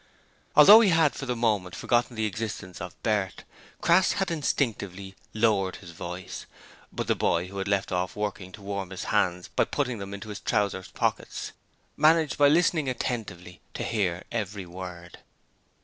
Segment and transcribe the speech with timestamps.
[0.55, 3.43] Although he had for the moment forgotten the existence of Bert,
[3.81, 6.47] Crass had instinctively lowered his voice,
[6.91, 10.11] but the boy who had left off working to warm his hands by putting them
[10.15, 11.51] into his trousers pockets
[11.95, 15.19] managed, by listening attentively, to hear every word.